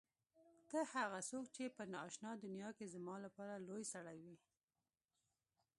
[0.69, 4.37] ته هغه څوک چې په نا آشنا دنیا کې زما لپاره لوى سړى وې.